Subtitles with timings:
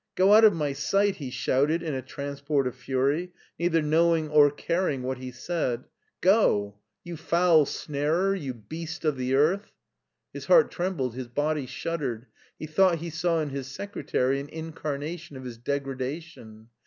[0.15, 1.17] "Go out of my sight!
[1.17, 5.83] '* he shouted in a transport of fury, neither knowing or caring what he said."
[6.21, 6.79] Go!
[7.05, 9.73] BERLIN 229 You foul snarer, you beast of the earth!"
[10.33, 12.25] His heart trembled, his body shuddered:
[12.57, 16.69] he thought he saw in his secretary an incarnation of his degradation.